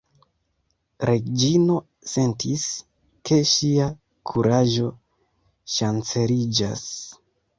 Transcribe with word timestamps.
Reĝino 1.09 1.75
sentis, 2.11 2.63
ke 3.29 3.37
ŝia 3.51 3.89
kuraĝo 4.31 4.89
ŝanceliĝas. 5.77 6.87